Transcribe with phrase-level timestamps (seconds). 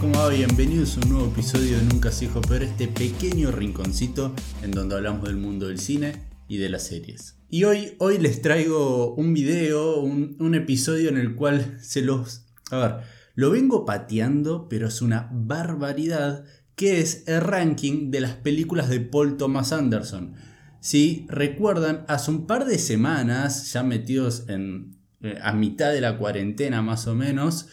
[0.00, 0.28] ¿cómo va?
[0.28, 4.94] Bienvenidos a un nuevo episodio de Nunca se dijo pero este pequeño rinconcito en donde
[4.94, 6.12] hablamos del mundo del cine
[6.46, 7.36] y de las series.
[7.50, 12.46] Y hoy, hoy les traigo un video, un, un episodio en el cual se los...
[12.70, 12.94] A ver,
[13.34, 16.44] lo vengo pateando, pero es una barbaridad,
[16.76, 20.34] que es el ranking de las películas de Paul Thomas Anderson.
[20.80, 26.18] Si recuerdan, hace un par de semanas, ya metidos en, eh, a mitad de la
[26.18, 27.66] cuarentena más o menos,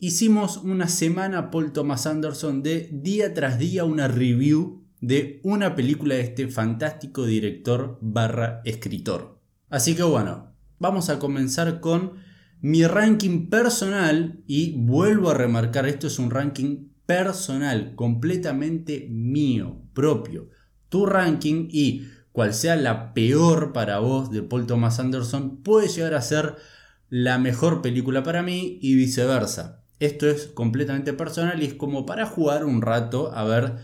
[0.00, 6.14] hicimos una semana Paul Thomas Anderson de día tras día una review de una película
[6.14, 9.38] de este fantástico director barra escritor.
[9.68, 12.14] Así que bueno, vamos a comenzar con
[12.62, 20.48] mi ranking personal y vuelvo a remarcar, esto es un ranking personal, completamente mío, propio.
[20.88, 26.14] Tu ranking y cual sea la peor para vos de Paul Thomas Anderson puede llegar
[26.14, 26.56] a ser
[27.10, 29.79] la mejor película para mí y viceversa.
[30.00, 33.76] Esto es completamente personal y es como para jugar un rato a ver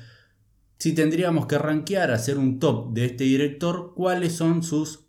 [0.78, 5.04] si tendríamos que rankear, hacer un top de este director, cuáles son sus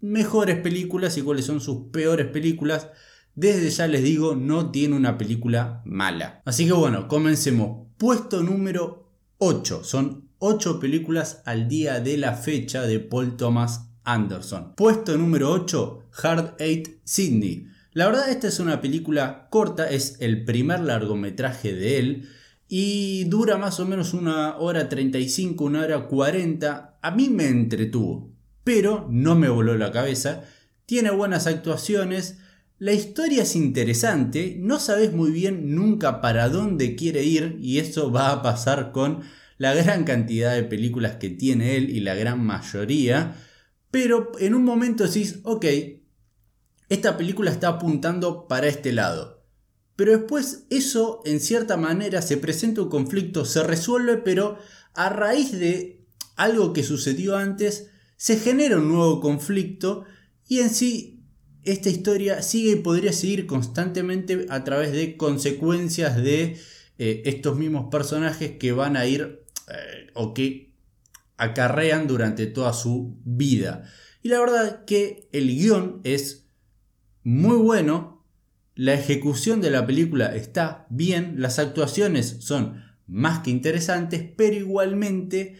[0.00, 2.88] mejores películas y cuáles son sus peores películas.
[3.34, 6.42] Desde ya les digo, no tiene una película mala.
[6.44, 7.86] Así que bueno, comencemos.
[7.96, 9.84] Puesto número 8.
[9.84, 14.74] Son 8 películas al día de la fecha de Paul Thomas Anderson.
[14.74, 17.68] Puesto número 8, Hard Eight Sydney.
[17.92, 22.28] La verdad esta es una película corta, es el primer largometraje de él
[22.68, 26.98] y dura más o menos una hora 35, una hora 40.
[27.00, 28.30] A mí me entretuvo,
[28.62, 30.44] pero no me voló la cabeza.
[30.84, 32.38] Tiene buenas actuaciones,
[32.78, 38.12] la historia es interesante, no sabes muy bien nunca para dónde quiere ir y eso
[38.12, 39.22] va a pasar con
[39.56, 43.34] la gran cantidad de películas que tiene él y la gran mayoría.
[43.90, 45.64] Pero en un momento decís, ok,
[46.88, 49.44] esta película está apuntando para este lado.
[49.96, 54.58] Pero después eso en cierta manera se presenta un conflicto, se resuelve, pero
[54.94, 56.06] a raíz de
[56.36, 60.04] algo que sucedió antes, se genera un nuevo conflicto
[60.46, 61.24] y en sí
[61.64, 66.58] esta historia sigue y podría seguir constantemente a través de consecuencias de
[66.98, 70.72] eh, estos mismos personajes que van a ir eh, o que
[71.36, 73.84] acarrean durante toda su vida.
[74.22, 76.47] Y la verdad que el guion es
[77.22, 78.24] muy bueno,
[78.74, 85.56] la ejecución de la película está bien, las actuaciones son más que interesantes, pero igualmente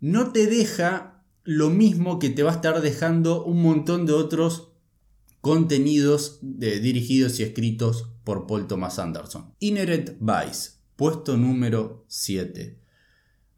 [0.00, 4.72] no te deja lo mismo que te va a estar dejando un montón de otros
[5.40, 9.54] contenidos dirigidos y escritos por Paul Thomas Anderson.
[9.60, 12.78] Inherent Vice, puesto número 7.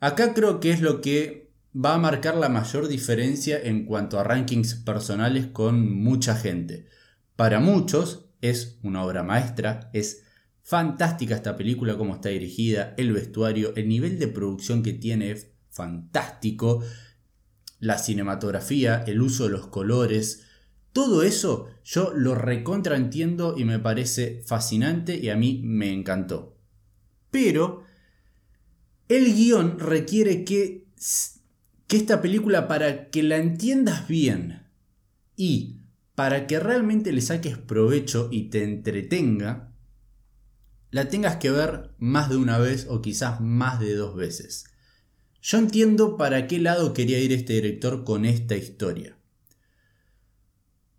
[0.00, 4.24] Acá creo que es lo que va a marcar la mayor diferencia en cuanto a
[4.24, 6.88] rankings personales con mucha gente.
[7.36, 10.24] Para muchos es una obra maestra, es
[10.62, 15.52] fantástica esta película, como está dirigida, el vestuario, el nivel de producción que tiene es
[15.70, 16.82] fantástico,
[17.78, 20.44] la cinematografía, el uso de los colores,
[20.92, 26.56] todo eso yo lo recontraentiendo y me parece fascinante y a mí me encantó.
[27.30, 27.82] Pero
[29.08, 30.86] el guion requiere que,
[31.86, 34.62] que esta película, para que la entiendas bien
[35.36, 35.82] y
[36.16, 39.70] para que realmente le saques provecho y te entretenga,
[40.90, 44.64] la tengas que ver más de una vez o quizás más de dos veces.
[45.42, 49.18] Yo entiendo para qué lado quería ir este director con esta historia.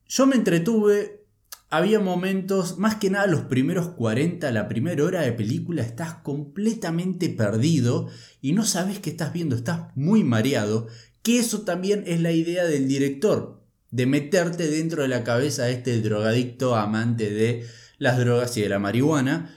[0.07, 1.25] Yo me entretuve,
[1.72, 7.29] había momentos, más que nada los primeros 40, la primera hora de película, estás completamente
[7.29, 8.07] perdido
[8.39, 10.88] y no sabes qué estás viendo, estás muy mareado,
[11.23, 13.56] que eso también es la idea del director
[13.92, 17.66] de meterte dentro de la cabeza de este drogadicto amante de
[17.98, 19.56] las drogas y de la marihuana,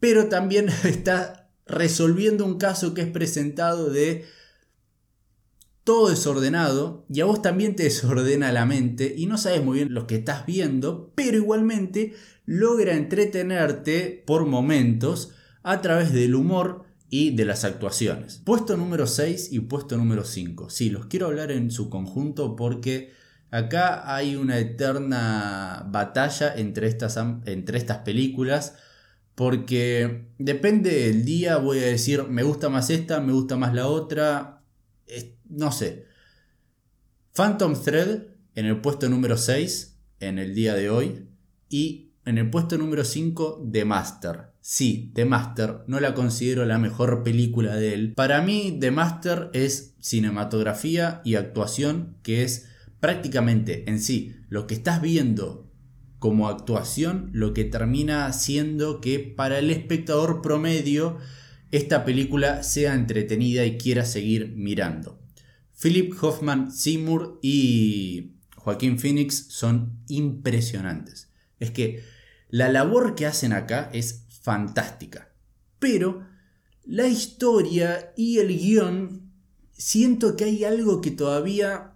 [0.00, 4.24] pero también está resolviendo un caso que es presentado de
[5.84, 9.94] todo desordenado y a vos también te desordena la mente y no sabes muy bien
[9.94, 12.14] lo que estás viendo, pero igualmente
[12.46, 18.42] logra entretenerte por momentos a través del humor y de las actuaciones.
[18.44, 20.68] Puesto número 6 y puesto número 5.
[20.68, 23.12] Sí, los quiero hablar en su conjunto porque
[23.54, 28.74] Acá hay una eterna batalla entre estas, entre estas películas.
[29.36, 33.86] Porque depende del día, voy a decir, me gusta más esta, me gusta más la
[33.86, 34.64] otra.
[35.48, 36.06] no sé.
[37.32, 38.24] Phantom Thread
[38.56, 41.28] en el puesto número 6 en el día de hoy.
[41.68, 44.50] Y en el puesto número 5, The Master.
[44.62, 48.14] Sí, The Master, no la considero la mejor película de él.
[48.14, 52.73] Para mí, The Master es cinematografía y actuación, que es
[53.04, 55.70] prácticamente en sí lo que estás viendo
[56.18, 61.18] como actuación lo que termina haciendo que para el espectador promedio
[61.70, 65.20] esta película sea entretenida y quiera seguir mirando.
[65.78, 71.30] Philip Hoffman Seymour y Joaquín Phoenix son impresionantes.
[71.60, 72.04] Es que
[72.48, 75.30] la labor que hacen acá es fantástica.
[75.78, 76.26] Pero
[76.86, 79.30] la historia y el guion,
[79.72, 81.93] siento que hay algo que todavía,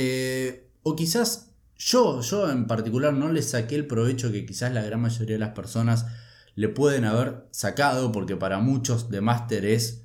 [0.00, 4.84] eh, o quizás yo, yo en particular no le saqué el provecho que quizás la
[4.84, 6.06] gran mayoría de las personas
[6.54, 10.04] le pueden haber sacado, porque para muchos The Master es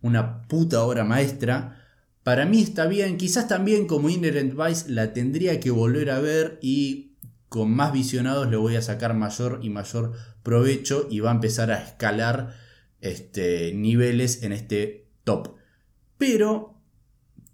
[0.00, 1.82] una puta obra maestra.
[2.22, 6.58] Para mí está bien, quizás también como Inherent Vice la tendría que volver a ver
[6.62, 7.18] y
[7.50, 11.70] con más visionados le voy a sacar mayor y mayor provecho y va a empezar
[11.70, 12.54] a escalar
[13.02, 15.56] este, niveles en este top.
[16.16, 16.73] Pero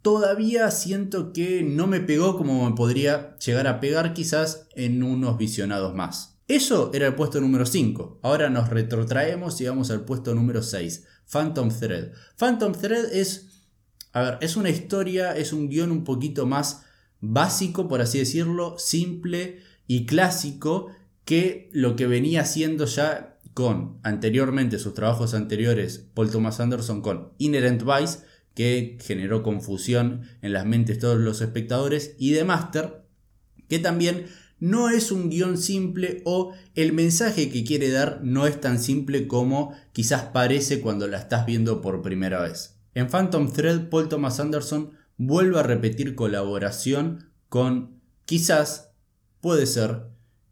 [0.02, 5.38] todavía siento que no me pegó como me podría llegar a pegar quizás en unos
[5.38, 6.38] visionados más.
[6.48, 8.20] Eso era el puesto número 5.
[8.22, 11.06] Ahora nos retrotraemos y vamos al puesto número 6.
[11.30, 12.12] Phantom Thread.
[12.36, 13.68] Phantom Thread es,
[14.12, 16.82] a ver, es una historia, es un guion un poquito más
[17.20, 20.88] básico, por así decirlo, simple y clásico
[21.24, 27.32] que lo que venía haciendo ya con anteriormente sus trabajos anteriores Paul Thomas Anderson con
[27.38, 28.20] Inherent Vice
[28.54, 33.04] que generó confusión en las mentes de todos los espectadores y The Master
[33.68, 34.26] que también
[34.58, 39.26] no es un guion simple o el mensaje que quiere dar no es tan simple
[39.26, 42.78] como quizás parece cuando la estás viendo por primera vez.
[42.94, 48.92] En Phantom Thread Paul Thomas Anderson vuelve a repetir colaboración con quizás
[49.40, 50.02] puede ser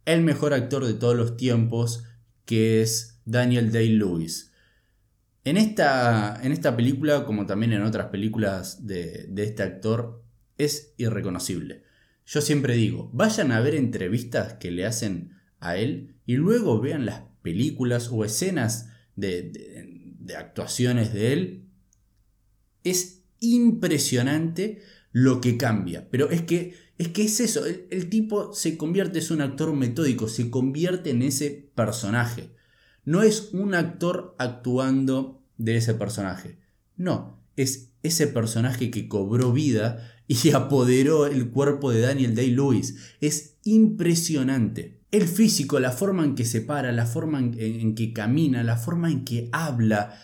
[0.06, 2.04] el mejor actor de todos los tiempos
[2.46, 4.47] que es Daniel Day-Lewis.
[5.48, 10.22] En esta, en esta, película, como también en otras películas de, de este actor,
[10.58, 11.84] es irreconocible.
[12.26, 17.06] Yo siempre digo, vayan a ver entrevistas que le hacen a él y luego vean
[17.06, 19.50] las películas o escenas de,
[20.18, 21.64] de, actuaciones de él.
[22.84, 26.10] Es impresionante lo que cambia.
[26.10, 30.28] Pero es que es, que es eso, el, tipo se convierte, es un actor metódico,
[30.28, 32.50] se convierte en ese personaje.
[33.06, 36.58] No es un actor actuando de ese personaje.
[36.96, 42.96] No, es ese personaje que cobró vida y apoderó el cuerpo de Daniel Day-Lewis.
[43.20, 45.00] Es impresionante.
[45.10, 49.10] El físico, la forma en que se para, la forma en que camina, la forma
[49.10, 50.18] en que habla,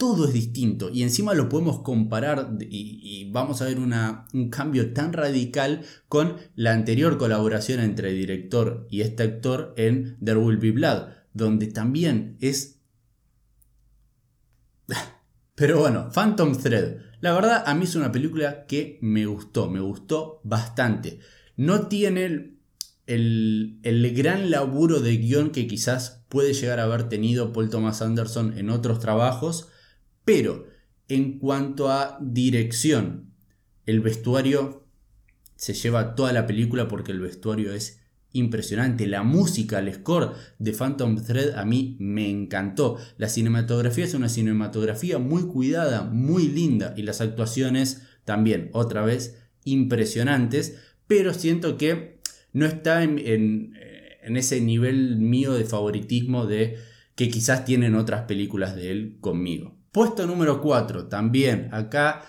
[0.00, 5.12] todo es distinto y encima lo podemos comparar y, vamos a ver un cambio tan
[5.12, 10.70] radical con la anterior colaboración entre el director y este actor en There Will Be
[10.70, 12.79] Blood, donde también es...
[15.54, 16.96] Pero bueno, Phantom Thread.
[17.20, 21.20] La verdad a mí es una película que me gustó, me gustó bastante.
[21.56, 22.56] No tiene
[23.06, 28.00] el, el gran laburo de guion que quizás puede llegar a haber tenido Paul Thomas
[28.00, 29.68] Anderson en otros trabajos,
[30.24, 30.66] pero
[31.08, 33.34] en cuanto a dirección,
[33.84, 34.86] el vestuario
[35.56, 37.99] se lleva toda la película porque el vestuario es
[38.32, 39.06] impresionante.
[39.06, 42.98] La música, el score de Phantom Thread a mí me encantó.
[43.18, 49.38] La cinematografía es una cinematografía muy cuidada, muy linda y las actuaciones también, otra vez,
[49.64, 52.20] impresionantes, pero siento que
[52.52, 56.76] no está en, en ese nivel mío de favoritismo de
[57.14, 59.76] que quizás tienen otras películas de él conmigo.
[59.92, 62.22] Puesto número 4, también acá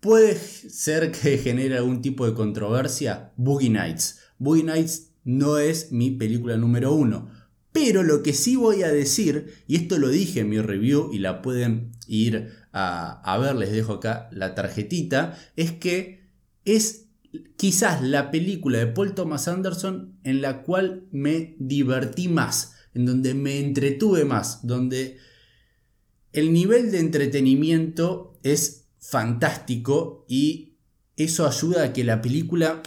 [0.00, 3.32] puede ser que genere algún tipo de controversia.
[3.36, 4.20] Boogie Nights.
[4.38, 7.30] Boogie Nights no es mi película número 1.
[7.72, 11.18] Pero lo que sí voy a decir, y esto lo dije en mi review y
[11.18, 16.20] la pueden ir a, a ver, les dejo acá la tarjetita, es que
[16.64, 17.06] es
[17.56, 23.34] quizás la película de Paul Thomas Anderson en la cual me divertí más, en donde
[23.34, 25.18] me entretuve más, donde
[26.32, 30.74] el nivel de entretenimiento es fantástico y
[31.16, 32.82] eso ayuda a que la película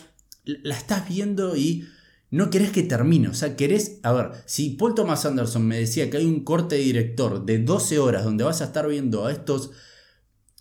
[0.45, 1.87] la estás viendo y
[2.33, 3.27] no querés que termine.
[3.27, 3.99] O sea, querés.
[4.01, 7.59] A ver, si Paul Thomas Anderson me decía que hay un corte de director de
[7.59, 9.69] 12 horas donde vas a estar viendo a estos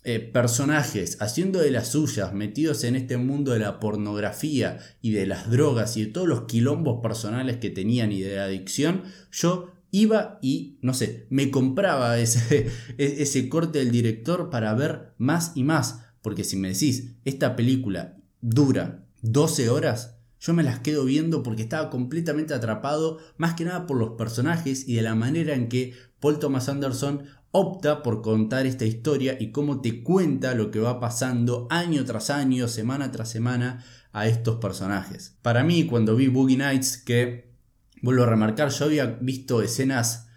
[0.03, 5.25] eh, personajes haciendo de las suyas, metidos en este mundo de la pornografía y de
[5.25, 10.37] las drogas y de todos los quilombos personales que tenían y de adicción, yo iba
[10.43, 12.67] y, no sé, me compraba ese,
[12.99, 16.01] e-, ese corte del director para ver más y más.
[16.21, 20.12] Porque si me decís, esta película dura 12 horas,
[20.43, 24.89] yo me las quedo viendo porque estaba completamente atrapado, más que nada por los personajes
[24.89, 29.51] y de la manera en que Paul Thomas Anderson opta por contar esta historia y
[29.51, 34.57] cómo te cuenta lo que va pasando año tras año, semana tras semana a estos
[34.57, 35.37] personajes.
[35.41, 37.53] Para mí, cuando vi Boogie Nights, que
[38.01, 40.27] vuelvo a remarcar, yo había visto escenas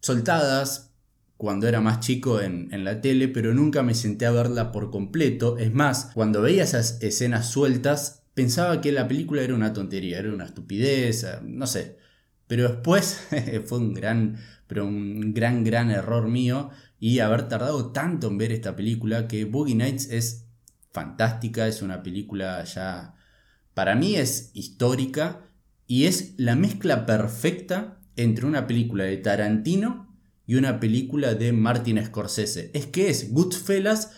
[0.00, 0.96] soltadas
[1.36, 4.90] cuando era más chico en, en, la tele, pero nunca me senté a verla por
[4.90, 5.58] completo.
[5.58, 10.32] Es más, cuando veía esas escenas sueltas, pensaba que la película era una tontería, era
[10.32, 11.98] una estupidez, no sé.
[12.46, 13.26] Pero después
[13.66, 18.52] fue un gran pero un gran, gran error mío y haber tardado tanto en ver
[18.52, 20.46] esta película que Boogie Nights es
[20.92, 23.14] fantástica, es una película ya,
[23.74, 25.50] para mí es histórica
[25.86, 30.14] y es la mezcla perfecta entre una película de Tarantino
[30.46, 32.70] y una película de Martin Scorsese.
[32.74, 34.12] Es que es Goodfellas,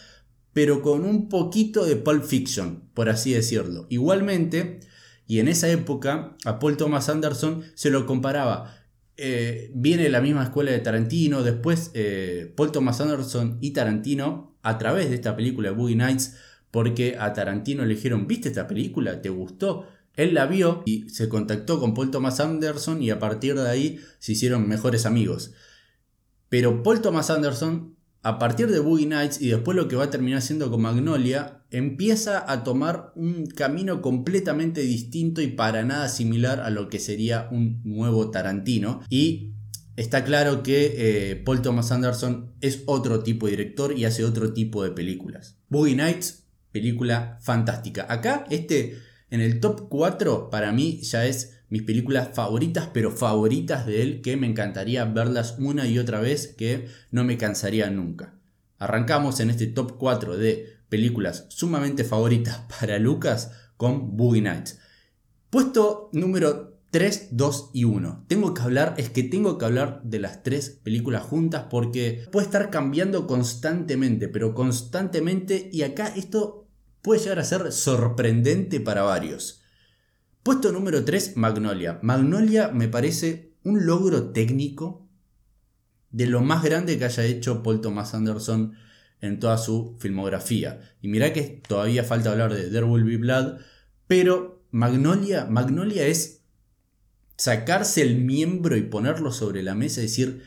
[0.56, 3.86] pero con un poquito de Pulp Fiction, por así decirlo.
[3.90, 4.80] Igualmente,
[5.26, 8.74] y en esa época, a Paul Thomas Anderson se lo comparaba
[9.18, 14.78] eh, viene la misma escuela de Tarantino, después eh, Paul Thomas Anderson y Tarantino, a
[14.78, 16.38] través de esta película Boogie Nights,
[16.70, 19.20] porque a Tarantino le dijeron, ¿viste esta película?
[19.20, 19.86] ¿Te gustó?
[20.14, 24.00] Él la vio y se contactó con Paul Thomas Anderson y a partir de ahí
[24.20, 25.52] se hicieron mejores amigos.
[26.48, 27.95] Pero Paul Thomas Anderson
[28.26, 31.62] a partir de Boogie Nights y después lo que va a terminar siendo con Magnolia,
[31.70, 37.48] empieza a tomar un camino completamente distinto y para nada similar a lo que sería
[37.52, 39.00] un nuevo Tarantino.
[39.10, 39.52] Y
[39.94, 44.52] está claro que eh, Paul Thomas Anderson es otro tipo de director y hace otro
[44.52, 45.58] tipo de películas.
[45.68, 48.06] Boogie Nights, película fantástica.
[48.08, 48.98] Acá, este,
[49.30, 54.20] en el top 4, para mí ya es mis películas favoritas, pero favoritas de él,
[54.22, 58.34] que me encantaría verlas una y otra vez, que no me cansaría nunca.
[58.78, 64.78] Arrancamos en este top 4 de películas sumamente favoritas para Lucas con Boogie Nights.
[65.50, 68.24] Puesto número 3, 2 y 1.
[68.28, 72.46] Tengo que hablar, es que tengo que hablar de las tres películas juntas porque puede
[72.46, 76.68] estar cambiando constantemente, pero constantemente y acá esto
[77.02, 79.62] puede llegar a ser sorprendente para varios.
[80.46, 81.98] Puesto número 3, Magnolia.
[82.02, 85.10] Magnolia me parece un logro técnico
[86.12, 88.74] de lo más grande que haya hecho Paul Thomas Anderson
[89.20, 90.80] en toda su filmografía.
[91.02, 93.58] Y mirá que todavía falta hablar de There Will Be Blood,
[94.06, 96.44] pero Magnolia, Magnolia es
[97.36, 100.44] sacarse el miembro y ponerlo sobre la mesa y decir,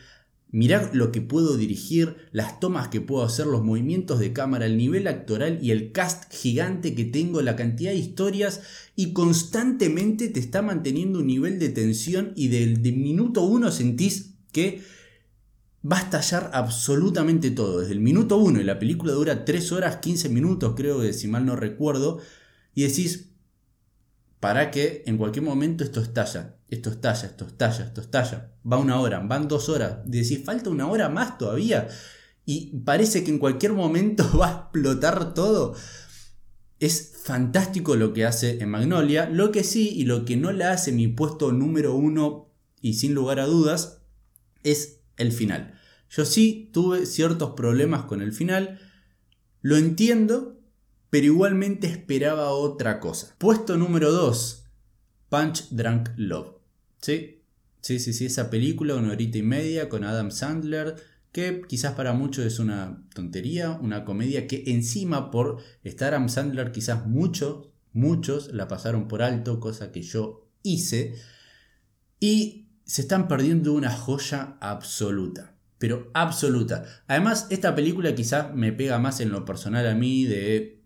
[0.52, 4.76] Mirá lo que puedo dirigir, las tomas que puedo hacer, los movimientos de cámara, el
[4.76, 8.62] nivel actoral y el cast gigante que tengo, la cantidad de historias
[8.96, 14.34] y constantemente te está manteniendo un nivel de tensión y del de minuto uno sentís
[14.50, 14.82] que
[15.90, 17.80] va a estallar absolutamente todo.
[17.80, 21.28] Desde el minuto uno y la película dura 3 horas 15 minutos creo que si
[21.28, 22.18] mal no recuerdo
[22.74, 23.30] y decís,
[24.40, 28.52] para que en cualquier momento esto estalla, esto estalla, esto estalla, esto estalla.
[28.70, 29.98] Va una hora, van dos horas.
[30.06, 31.88] Decís, falta una hora más todavía.
[32.46, 35.74] Y parece que en cualquier momento va a explotar todo.
[36.78, 39.28] Es fantástico lo que hace en Magnolia.
[39.28, 42.48] Lo que sí y lo que no le hace mi puesto número uno
[42.80, 44.00] y sin lugar a dudas
[44.62, 45.74] es el final.
[46.08, 48.80] Yo sí tuve ciertos problemas con el final.
[49.60, 50.59] Lo entiendo,
[51.10, 53.34] pero igualmente esperaba otra cosa.
[53.38, 54.64] Puesto número 2,
[55.28, 56.56] Punch Drunk Love.
[57.00, 57.42] ¿Sí?
[57.80, 60.96] Sí, sí, sí, esa película, una horita y media con Adam Sandler,
[61.32, 66.72] que quizás para muchos es una tontería, una comedia que encima por estar Adam Sandler
[66.72, 71.14] quizás muchos, muchos la pasaron por alto, cosa que yo hice,
[72.20, 76.84] y se están perdiendo una joya absoluta pero absoluta.
[77.06, 80.79] Además, esta película quizás me pega más en lo personal a mí de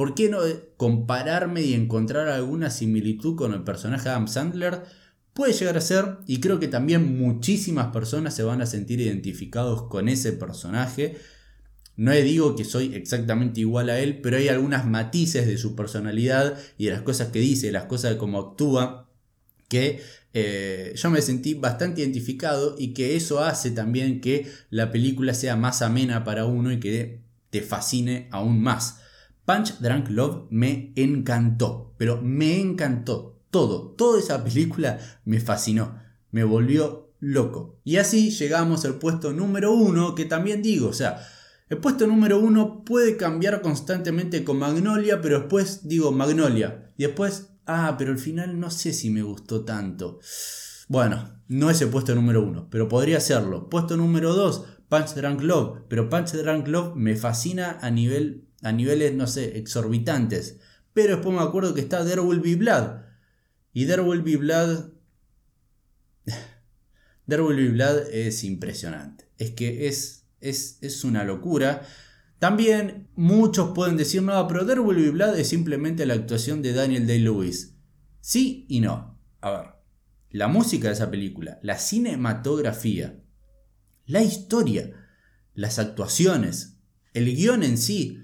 [0.00, 0.38] ¿Por qué no
[0.78, 4.84] compararme y encontrar alguna similitud con el personaje Adam Sandler?
[5.34, 9.82] Puede llegar a ser, y creo que también muchísimas personas se van a sentir identificados
[9.88, 11.18] con ese personaje.
[11.96, 16.58] No digo que soy exactamente igual a él, pero hay algunas matices de su personalidad
[16.78, 19.10] y de las cosas que dice, las cosas de cómo actúa,
[19.68, 20.00] que
[20.32, 25.56] eh, yo me sentí bastante identificado y que eso hace también que la película sea
[25.56, 29.00] más amena para uno y que te fascine aún más.
[29.50, 35.98] Punch Drunk Love me encantó, pero me encantó todo, toda esa película me fascinó,
[36.30, 37.80] me volvió loco.
[37.82, 41.26] Y así llegamos al puesto número uno, que también digo, o sea,
[41.68, 47.48] el puesto número uno puede cambiar constantemente con Magnolia, pero después digo Magnolia, y después,
[47.66, 50.20] ah, pero al final no sé si me gustó tanto.
[50.86, 53.68] Bueno, no es el puesto número uno, pero podría serlo.
[53.68, 58.72] Puesto número dos, Punch Drunk Love, pero Punch Drunk Love me fascina a nivel a
[58.72, 60.58] niveles, no sé, exorbitantes.
[60.92, 63.02] Pero después me acuerdo que está There Will Be Blood.
[63.72, 64.90] Y There Will Be Blood...
[67.26, 69.28] There Be Blood es impresionante.
[69.38, 71.82] Es que es, es, es una locura.
[72.38, 77.76] También muchos pueden decir, no, pero There Blood es simplemente la actuación de Daniel Day-Lewis.
[78.20, 79.18] Sí y no.
[79.40, 79.66] A ver,
[80.30, 83.20] la música de esa película, la cinematografía,
[84.06, 84.92] la historia,
[85.54, 86.78] las actuaciones,
[87.14, 88.19] el guion en sí,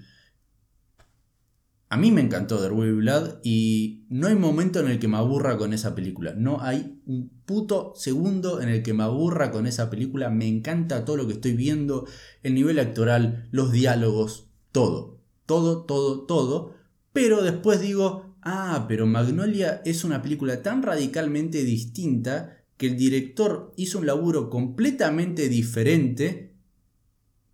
[1.89, 5.17] a mí me encantó The Will Blood y no hay momento en el que me
[5.17, 6.33] aburra con esa película.
[6.35, 10.29] No hay un puto segundo en el que me aburra con esa película.
[10.29, 12.05] Me encanta todo lo que estoy viendo,
[12.43, 15.21] el nivel actoral, los diálogos, todo.
[15.45, 16.73] Todo, todo, todo.
[17.13, 23.73] Pero después digo, ah, pero Magnolia es una película tan radicalmente distinta que el director
[23.77, 26.53] hizo un laburo completamente diferente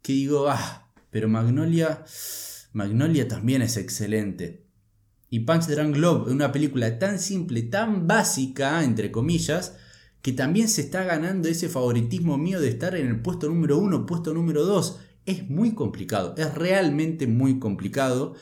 [0.01, 2.03] que digo, ah, pero Magnolia
[2.73, 4.65] Magnolia también es excelente.
[5.29, 9.75] Y Punch Drunk Love es una película tan simple, tan básica, entre comillas,
[10.21, 14.05] que también se está ganando ese favoritismo mío de estar en el puesto número uno,
[14.05, 14.99] puesto número dos.
[15.25, 18.35] Es muy complicado, es realmente muy complicado.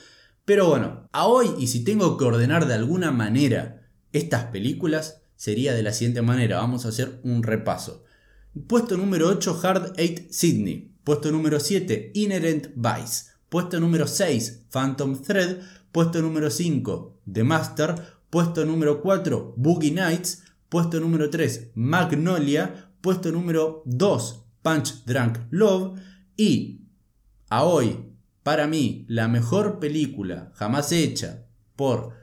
[0.46, 5.74] Pero bueno, a hoy, y si tengo que ordenar de alguna manera estas películas, sería
[5.74, 6.58] de la siguiente manera.
[6.58, 8.04] Vamos a hacer un repaso.
[8.68, 10.94] Puesto número 8, Hard Eight Sydney.
[11.04, 13.31] Puesto número 7, Inherent Vice.
[13.52, 15.58] Puesto número 6, Phantom Thread.
[15.92, 17.96] Puesto número 5, The Master.
[18.30, 20.44] Puesto número 4, Boogie Nights.
[20.70, 22.94] Puesto número 3, Magnolia.
[23.02, 26.00] Puesto número 2, Punch Drunk Love.
[26.38, 26.88] Y
[27.50, 32.14] a hoy, para mí, la mejor película jamás hecha por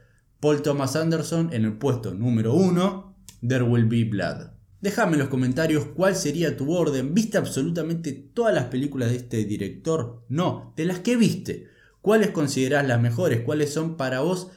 [0.40, 3.16] Paul Thomas Anderson en el puesto número 1,
[3.46, 4.57] There Will Be Blood.
[4.80, 7.14] Déjame en los comentarios cuál sería tu orden.
[7.14, 10.24] ¿Viste absolutamente todas las películas de este director?
[10.28, 11.66] No, de las que viste.
[12.00, 13.40] ¿Cuáles considerás las mejores?
[13.40, 14.48] ¿Cuáles son para vos?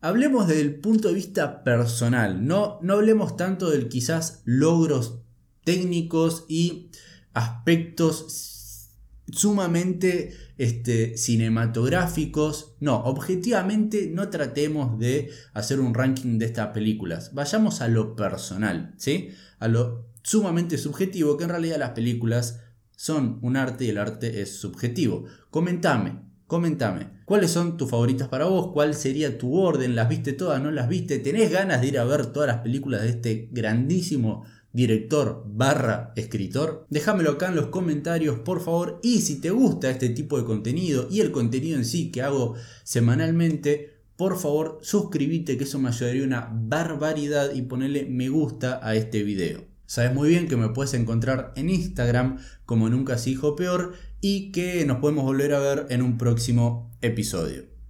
[0.00, 5.20] Hablemos desde el punto de vista personal, no, no hablemos tanto del quizás logros
[5.64, 6.90] técnicos y
[7.32, 8.92] aspectos
[9.32, 12.76] sumamente este, cinematográficos.
[12.80, 17.34] No, objetivamente no tratemos de hacer un ranking de estas películas.
[17.34, 19.30] Vayamos a lo personal, ¿sí?
[19.58, 22.60] A lo sumamente subjetivo, que en realidad las películas
[22.96, 25.24] son un arte y el arte es subjetivo.
[25.50, 28.72] Comentame, comentame, ¿cuáles son tus favoritas para vos?
[28.72, 29.94] ¿Cuál sería tu orden?
[29.94, 30.60] ¿Las viste todas?
[30.62, 31.18] ¿No las viste?
[31.18, 36.86] ¿Tenés ganas de ir a ver todas las películas de este grandísimo director barra escritor?
[36.90, 41.06] Déjamelo acá en los comentarios por favor y si te gusta este tipo de contenido
[41.10, 46.24] y el contenido en sí que hago semanalmente, por favor suscríbete que eso me ayudaría
[46.24, 49.64] una barbaridad y ponerle me gusta a este video.
[49.86, 54.50] Sabes muy bien que me puedes encontrar en Instagram como nunca se dijo peor y
[54.50, 57.75] que nos podemos volver a ver en un próximo episodio.